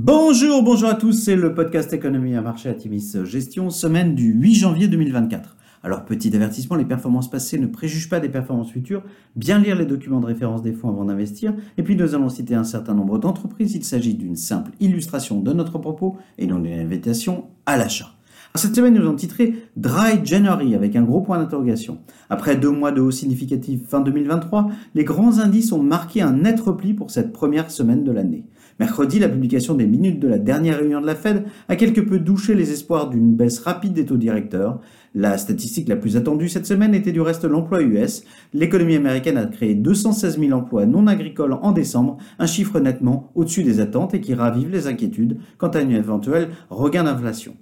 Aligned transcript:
Bonjour, 0.00 0.62
bonjour 0.62 0.90
à 0.90 0.94
tous, 0.94 1.10
c'est 1.10 1.34
le 1.34 1.54
podcast 1.54 1.92
Économie 1.92 2.36
à 2.36 2.40
marché 2.40 2.68
Atimis 2.68 3.16
Gestion, 3.24 3.68
semaine 3.68 4.14
du 4.14 4.30
8 4.30 4.54
janvier 4.54 4.86
2024. 4.86 5.56
Alors 5.82 6.04
petit 6.04 6.36
avertissement, 6.36 6.76
les 6.76 6.84
performances 6.84 7.28
passées 7.28 7.58
ne 7.58 7.66
préjugent 7.66 8.08
pas 8.08 8.20
des 8.20 8.28
performances 8.28 8.70
futures, 8.70 9.02
bien 9.34 9.58
lire 9.58 9.74
les 9.74 9.86
documents 9.86 10.20
de 10.20 10.26
référence 10.26 10.62
des 10.62 10.72
fonds 10.72 10.90
avant 10.90 11.04
d'investir, 11.04 11.52
et 11.78 11.82
puis 11.82 11.96
nous 11.96 12.14
allons 12.14 12.28
citer 12.28 12.54
un 12.54 12.62
certain 12.62 12.94
nombre 12.94 13.18
d'entreprises, 13.18 13.74
il 13.74 13.82
s'agit 13.82 14.14
d'une 14.14 14.36
simple 14.36 14.70
illustration 14.78 15.40
de 15.40 15.52
notre 15.52 15.78
propos 15.80 16.16
et 16.38 16.46
non 16.46 16.60
d'une 16.60 16.78
invitation 16.78 17.46
à 17.66 17.76
l'achat. 17.76 18.17
Cette 18.54 18.74
semaine, 18.74 18.94
nous 18.94 19.02
avons 19.06 19.14
titré 19.14 19.54
Dry 19.76 20.20
January 20.24 20.74
avec 20.74 20.96
un 20.96 21.02
gros 21.02 21.20
point 21.20 21.38
d'interrogation. 21.38 21.98
Après 22.28 22.56
deux 22.56 22.70
mois 22.70 22.90
de 22.90 23.00
hausse 23.00 23.18
significative 23.18 23.82
fin 23.86 24.00
2023, 24.00 24.68
les 24.96 25.04
grands 25.04 25.38
indices 25.38 25.70
ont 25.70 25.82
marqué 25.82 26.22
un 26.22 26.32
net 26.32 26.58
repli 26.58 26.92
pour 26.92 27.12
cette 27.12 27.32
première 27.32 27.70
semaine 27.70 28.02
de 28.02 28.10
l'année. 28.10 28.46
Mercredi, 28.80 29.18
la 29.18 29.28
publication 29.28 29.74
des 29.74 29.86
minutes 29.86 30.18
de 30.18 30.28
la 30.28 30.38
dernière 30.38 30.78
réunion 30.78 31.00
de 31.00 31.06
la 31.06 31.14
Fed 31.14 31.44
a 31.68 31.76
quelque 31.76 32.00
peu 32.00 32.18
douché 32.18 32.54
les 32.54 32.72
espoirs 32.72 33.10
d'une 33.10 33.34
baisse 33.34 33.60
rapide 33.60 33.92
des 33.92 34.06
taux 34.06 34.16
directeurs. 34.16 34.80
La 35.14 35.36
statistique 35.36 35.88
la 35.88 35.96
plus 35.96 36.16
attendue 36.16 36.48
cette 36.48 36.66
semaine 36.66 36.94
était 36.94 37.12
du 37.12 37.20
reste 37.20 37.44
l'emploi 37.44 37.82
US. 37.82 38.24
L'économie 38.54 38.96
américaine 38.96 39.36
a 39.36 39.46
créé 39.46 39.74
216 39.74 40.38
000 40.38 40.52
emplois 40.52 40.86
non 40.86 41.06
agricoles 41.06 41.58
en 41.60 41.72
décembre, 41.72 42.18
un 42.38 42.46
chiffre 42.46 42.80
nettement 42.80 43.30
au-dessus 43.34 43.62
des 43.62 43.80
attentes 43.80 44.14
et 44.14 44.20
qui 44.20 44.34
ravive 44.34 44.70
les 44.70 44.86
inquiétudes 44.86 45.38
quant 45.58 45.68
à 45.68 45.80
une 45.80 45.92
éventuelle 45.92 46.48
regain 46.70 47.04
d'inflation. 47.04 47.54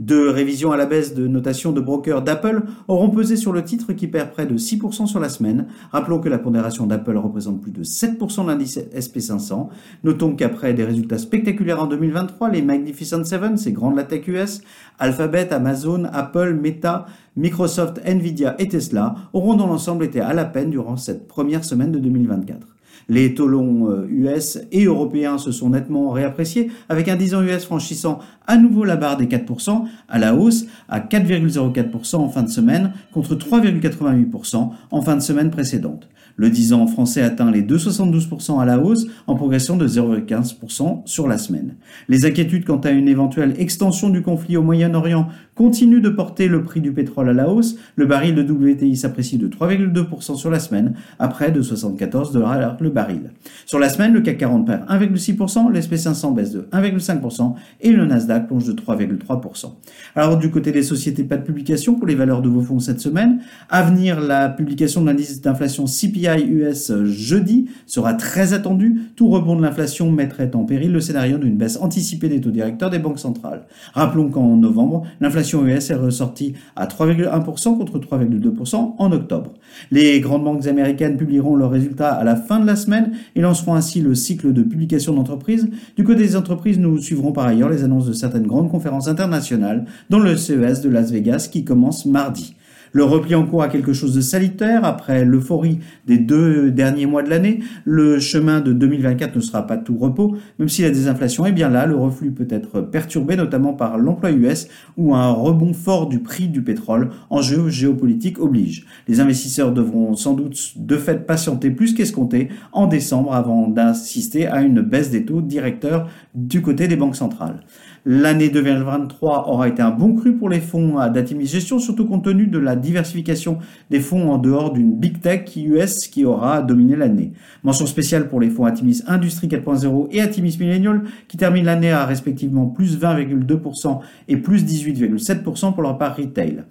Deux 0.00 0.30
révisions 0.30 0.72
à 0.72 0.76
la 0.76 0.86
baisse 0.86 1.14
de 1.14 1.26
notation 1.26 1.72
de 1.72 1.80
brokers 1.80 2.22
d'Apple 2.22 2.62
auront 2.88 3.10
pesé 3.10 3.36
sur 3.36 3.52
le 3.52 3.62
titre 3.62 3.92
qui 3.92 4.06
perd 4.06 4.30
près 4.30 4.46
de 4.46 4.56
6% 4.56 5.06
sur 5.06 5.20
la 5.20 5.28
semaine. 5.28 5.66
Rappelons 5.92 6.18
que 6.18 6.28
la 6.28 6.38
pondération 6.38 6.86
d'Apple 6.86 7.16
représente 7.16 7.60
plus 7.60 7.70
de 7.70 7.84
7% 7.84 8.42
de 8.42 8.48
l'indice 8.48 8.78
SP500. 8.78 9.68
Notons 10.02 10.34
qu'après 10.34 10.74
des 10.74 10.84
résultats 10.84 11.18
spectaculaires 11.18 11.82
en 11.82 11.86
2023, 11.86 12.50
les 12.50 12.62
Magnificent 12.62 13.24
Seven, 13.24 13.56
ces 13.56 13.72
grandes 13.72 13.96
la 13.96 14.04
US, 14.26 14.60
Alphabet, 14.98 15.52
Amazon, 15.52 16.04
Apple, 16.12 16.58
Meta, 16.60 17.06
Microsoft, 17.36 18.00
Nvidia 18.04 18.54
et 18.58 18.68
Tesla 18.68 19.14
auront 19.32 19.54
dans 19.54 19.66
l'ensemble 19.66 20.04
été 20.04 20.20
à 20.20 20.32
la 20.32 20.44
peine 20.44 20.70
durant 20.70 20.96
cette 20.96 21.26
première 21.28 21.64
semaine 21.64 21.92
de 21.92 21.98
2024. 21.98 22.73
Les 23.08 23.34
taux 23.34 23.46
longs 23.46 24.04
US 24.08 24.56
euh, 24.56 24.60
et 24.72 24.84
européens 24.84 25.38
se 25.38 25.52
sont 25.52 25.70
nettement 25.70 26.10
réappréciés, 26.10 26.70
avec 26.88 27.08
un 27.08 27.16
10 27.16 27.34
ans 27.34 27.42
US 27.42 27.64
franchissant 27.64 28.18
à 28.46 28.56
nouveau 28.56 28.84
la 28.84 28.96
barre 28.96 29.16
des 29.16 29.26
4% 29.26 29.84
à 30.08 30.18
la 30.18 30.34
hausse 30.34 30.66
à 30.88 31.00
4,04% 31.00 32.16
en 32.16 32.28
fin 32.28 32.42
de 32.42 32.50
semaine 32.50 32.92
contre 33.12 33.34
3,88% 33.34 34.70
en 34.90 35.02
fin 35.02 35.16
de 35.16 35.22
semaine 35.22 35.50
précédente. 35.50 36.08
Le 36.36 36.50
10 36.50 36.72
ans 36.72 36.86
français 36.88 37.22
atteint 37.22 37.50
les 37.50 37.62
2,72% 37.62 38.60
à 38.60 38.64
la 38.64 38.80
hausse 38.80 39.06
en 39.28 39.36
progression 39.36 39.76
de 39.76 39.86
0,15% 39.86 41.02
sur 41.04 41.28
la 41.28 41.38
semaine. 41.38 41.76
Les 42.08 42.26
inquiétudes 42.26 42.64
quant 42.64 42.78
à 42.78 42.90
une 42.90 43.08
éventuelle 43.08 43.54
extension 43.58 44.10
du 44.10 44.20
conflit 44.20 44.56
au 44.56 44.62
Moyen-Orient 44.62 45.28
continuent 45.54 46.00
de 46.00 46.08
porter 46.08 46.48
le 46.48 46.62
prix 46.62 46.80
du 46.80 46.92
pétrole 46.92 47.28
à 47.28 47.32
la 47.32 47.48
hausse. 47.48 47.76
Le 47.96 48.06
baril 48.06 48.34
de 48.34 48.42
WTI 48.42 48.96
s'apprécie 48.96 49.38
de 49.38 49.48
3,2% 49.48 50.36
sur 50.36 50.50
la 50.50 50.58
semaine 50.58 50.94
à 51.18 51.28
près 51.28 51.50
de 51.50 51.62
74 51.62 52.32
dollars 52.32 52.76
le 52.80 52.90
baril. 52.90 53.30
Sur 53.66 53.78
la 53.78 53.88
semaine, 53.88 54.12
le 54.12 54.20
CAC 54.20 54.38
40 54.38 54.66
perd 54.66 54.88
1,6%, 54.88 55.72
l'SP500 55.72 56.34
baisse 56.34 56.52
de 56.52 56.68
1,5% 56.72 57.54
et 57.80 57.92
le 57.92 58.04
Nasdaq 58.06 58.48
plonge 58.48 58.66
de 58.66 58.72
3,3%. 58.72 59.72
Alors 60.16 60.36
du 60.38 60.50
côté 60.50 60.72
des 60.72 60.82
sociétés, 60.82 61.24
pas 61.24 61.36
de 61.36 61.42
publication 61.42 61.94
pour 61.94 62.06
les 62.06 62.14
valeurs 62.14 62.42
de 62.42 62.48
vos 62.48 62.60
fonds 62.60 62.80
cette 62.80 63.00
semaine. 63.00 63.40
À 63.70 63.82
venir, 63.82 64.20
la 64.20 64.48
publication 64.48 65.02
de 65.02 65.06
l'indice 65.06 65.40
d'inflation 65.40 65.84
CPI 65.86 66.44
US 66.48 66.92
jeudi 67.04 67.68
sera 67.86 68.14
très 68.14 68.52
attendu. 68.52 69.00
Tout 69.16 69.28
rebond 69.28 69.56
de 69.56 69.62
l'inflation 69.62 70.10
mettrait 70.10 70.50
en 70.54 70.64
péril 70.64 70.92
le 70.92 71.00
scénario 71.00 71.38
d'une 71.38 71.56
baisse 71.56 71.78
anticipée 71.80 72.28
des 72.28 72.40
taux 72.40 72.50
directeurs 72.50 72.90
des 72.90 72.98
banques 72.98 73.18
centrales. 73.18 73.66
Rappelons 73.92 74.28
qu'en 74.28 74.56
novembre, 74.56 75.04
l'inflation 75.20 75.43
US 75.52 75.90
est 75.90 75.94
ressortie 75.94 76.54
à 76.76 76.86
3,1% 76.86 77.78
contre 77.78 77.98
3,2% 77.98 78.94
en 78.98 79.12
octobre. 79.12 79.52
Les 79.90 80.20
grandes 80.20 80.44
banques 80.44 80.66
américaines 80.66 81.16
publieront 81.16 81.56
leurs 81.56 81.70
résultats 81.70 82.12
à 82.12 82.24
la 82.24 82.36
fin 82.36 82.60
de 82.60 82.66
la 82.66 82.76
semaine 82.76 83.12
et 83.36 83.40
lanceront 83.40 83.74
ainsi 83.74 84.00
le 84.00 84.14
cycle 84.14 84.52
de 84.52 84.62
publication 84.62 85.14
d'entreprises. 85.14 85.68
Du 85.96 86.04
côté 86.04 86.20
des 86.20 86.36
entreprises, 86.36 86.78
nous 86.78 86.98
suivrons 86.98 87.32
par 87.32 87.46
ailleurs 87.46 87.68
les 87.68 87.84
annonces 87.84 88.06
de 88.06 88.12
certaines 88.12 88.46
grandes 88.46 88.70
conférences 88.70 89.08
internationales, 89.08 89.86
dont 90.10 90.20
le 90.20 90.36
CES 90.36 90.80
de 90.80 90.88
Las 90.88 91.10
Vegas 91.10 91.48
qui 91.50 91.64
commence 91.64 92.06
mardi. 92.06 92.56
Le 92.94 93.02
repli 93.02 93.34
en 93.34 93.44
cours 93.44 93.60
a 93.60 93.66
quelque 93.66 93.92
chose 93.92 94.14
de 94.14 94.20
salutaire. 94.20 94.84
Après 94.84 95.24
l'euphorie 95.24 95.80
des 96.06 96.16
deux 96.16 96.70
derniers 96.70 97.06
mois 97.06 97.24
de 97.24 97.28
l'année, 97.28 97.58
le 97.84 98.20
chemin 98.20 98.60
de 98.60 98.72
2024 98.72 99.34
ne 99.34 99.40
sera 99.40 99.66
pas 99.66 99.76
tout 99.76 99.98
repos, 99.98 100.36
même 100.60 100.68
si 100.68 100.82
la 100.82 100.90
désinflation 100.90 101.44
est 101.44 101.50
bien 101.50 101.68
là. 101.68 101.86
Le 101.86 101.96
reflux 101.96 102.30
peut 102.30 102.46
être 102.48 102.80
perturbé, 102.82 103.34
notamment 103.34 103.72
par 103.72 103.98
l'emploi 103.98 104.30
US 104.30 104.68
ou 104.96 105.12
un 105.16 105.32
rebond 105.32 105.72
fort 105.72 106.08
du 106.08 106.20
prix 106.20 106.46
du 106.46 106.62
pétrole. 106.62 107.10
Enjeu 107.30 107.68
géopolitique 107.68 108.38
oblige. 108.38 108.86
Les 109.08 109.18
investisseurs 109.18 109.72
devront 109.72 110.14
sans 110.14 110.34
doute 110.34 110.74
de 110.76 110.96
fait 110.96 111.26
patienter 111.26 111.72
plus 111.72 111.94
qu'escompté 111.94 112.48
en 112.70 112.86
décembre 112.86 113.34
avant 113.34 113.66
d'assister 113.66 114.46
à 114.46 114.62
une 114.62 114.82
baisse 114.82 115.10
des 115.10 115.24
taux 115.24 115.42
directeurs 115.42 116.08
du 116.36 116.62
côté 116.62 116.86
des 116.86 116.94
banques 116.94 117.16
centrales. 117.16 117.58
L'année 118.06 118.50
2023 118.50 119.48
aura 119.48 119.66
été 119.66 119.80
un 119.80 119.90
bon 119.90 120.14
cru 120.14 120.36
pour 120.36 120.50
les 120.50 120.60
fonds 120.60 120.96
d'Atimis 121.08 121.46
Gestion, 121.46 121.78
surtout 121.78 122.04
compte 122.04 122.24
tenu 122.24 122.46
de 122.46 122.58
la 122.58 122.76
diversification 122.76 123.56
des 123.88 124.00
fonds 124.00 124.30
en 124.30 124.36
dehors 124.36 124.74
d'une 124.74 124.94
big 124.94 125.22
tech 125.22 125.56
US 125.56 126.08
qui 126.08 126.26
aura 126.26 126.60
dominé 126.60 126.96
l'année. 126.96 127.32
Mention 127.62 127.86
spéciale 127.86 128.28
pour 128.28 128.42
les 128.42 128.50
fonds 128.50 128.66
Atimis 128.66 129.02
Industrie 129.06 129.48
4.0 129.48 130.08
et 130.10 130.20
Atimis 130.20 130.58
Millennial 130.60 131.04
qui 131.28 131.38
terminent 131.38 131.64
l'année 131.64 131.92
à 131.92 132.04
respectivement 132.04 132.66
plus 132.66 133.00
20,2% 133.00 134.00
et 134.28 134.36
plus 134.36 134.66
18,7% 134.66 135.72
pour 135.72 135.82
leur 135.82 135.96
part 135.96 136.14
retail. 136.14 136.64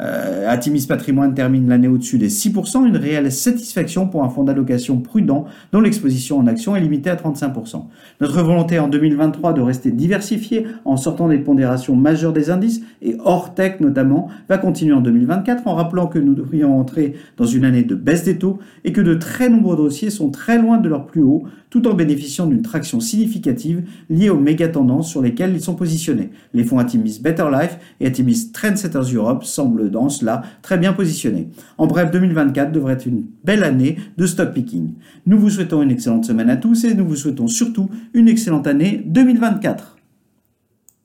Euh, 0.00 0.50
Atimis 0.50 0.86
Patrimoine 0.88 1.34
termine 1.34 1.68
l'année 1.68 1.88
au-dessus 1.88 2.18
des 2.18 2.28
6%, 2.28 2.86
une 2.86 2.96
réelle 2.96 3.30
satisfaction 3.30 4.08
pour 4.08 4.24
un 4.24 4.28
fonds 4.28 4.44
d'allocation 4.44 4.98
prudent 4.98 5.44
dont 5.72 5.80
l'exposition 5.80 6.38
en 6.38 6.46
actions 6.46 6.74
est 6.74 6.80
limitée 6.80 7.10
à 7.10 7.16
35%. 7.16 7.84
Notre 8.20 8.42
volonté 8.42 8.78
en 8.78 8.88
2023 8.88 9.52
de 9.52 9.60
rester 9.60 9.90
diversifié 9.92 10.66
en 10.84 10.96
sortant 10.96 11.28
des 11.28 11.38
pondérations 11.38 11.94
majeures 11.94 12.32
des 12.32 12.50
indices 12.50 12.82
et 13.02 13.16
hors 13.24 13.54
tech 13.54 13.80
notamment 13.80 14.28
va 14.48 14.58
continuer 14.58 14.94
en 14.94 15.00
2024 15.00 15.66
en 15.66 15.74
rappelant 15.74 16.06
que 16.06 16.18
nous 16.18 16.34
devrions 16.34 16.78
entrer 16.78 17.14
dans 17.36 17.46
une 17.46 17.64
année 17.64 17.84
de 17.84 17.94
baisse 17.94 18.24
des 18.24 18.38
taux 18.38 18.58
et 18.84 18.92
que 18.92 19.00
de 19.00 19.14
très 19.14 19.48
nombreux 19.48 19.76
dossiers 19.76 20.10
sont 20.10 20.30
très 20.30 20.58
loin 20.58 20.78
de 20.78 20.88
leur 20.88 21.06
plus 21.06 21.22
haut 21.22 21.44
tout 21.74 21.88
en 21.88 21.94
bénéficiant 21.94 22.46
d'une 22.46 22.62
traction 22.62 23.00
significative 23.00 23.82
liée 24.08 24.30
aux 24.30 24.38
méga 24.38 24.68
tendances 24.68 25.10
sur 25.10 25.20
lesquelles 25.20 25.52
ils 25.54 25.60
sont 25.60 25.74
positionnés. 25.74 26.30
Les 26.52 26.62
fonds 26.62 26.78
Atimis 26.78 27.18
Better 27.20 27.46
Life 27.50 27.78
et 27.98 28.06
Atimis 28.06 28.52
Trendsetters 28.52 29.12
Europe 29.12 29.42
semblent 29.42 29.83
dans 29.88 30.08
cela 30.08 30.42
très 30.62 30.78
bien 30.78 30.92
positionné. 30.92 31.48
En 31.78 31.86
bref, 31.86 32.10
2024 32.10 32.72
devrait 32.72 32.94
être 32.94 33.06
une 33.06 33.24
belle 33.44 33.64
année 33.64 33.96
de 34.16 34.26
stock 34.26 34.52
picking. 34.52 34.92
Nous 35.26 35.38
vous 35.38 35.50
souhaitons 35.50 35.82
une 35.82 35.90
excellente 35.90 36.24
semaine 36.24 36.50
à 36.50 36.56
tous 36.56 36.84
et 36.84 36.94
nous 36.94 37.06
vous 37.06 37.16
souhaitons 37.16 37.46
surtout 37.46 37.90
une 38.12 38.28
excellente 38.28 38.66
année 38.66 39.02
2024. 39.06 39.93